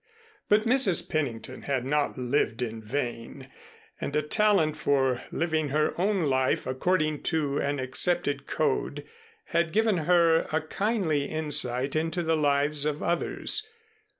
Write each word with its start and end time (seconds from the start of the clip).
But 0.49 0.65
Mrs. 0.65 1.07
Pennington 1.07 1.61
had 1.61 1.85
not 1.85 2.17
lived 2.17 2.63
in 2.63 2.81
vain, 2.81 3.51
and 3.99 4.15
a 4.15 4.23
talent 4.23 4.75
for 4.75 5.21
living 5.29 5.69
her 5.69 5.93
own 6.01 6.23
life 6.23 6.65
according 6.65 7.21
to 7.29 7.59
an 7.59 7.77
accepted 7.77 8.47
code, 8.47 9.05
had 9.49 9.71
given 9.71 9.97
her 10.09 10.47
a 10.51 10.59
kindly 10.61 11.25
insight 11.25 11.95
into 11.95 12.23
the 12.23 12.35
lives 12.35 12.83
of 12.87 13.03
others. 13.03 13.67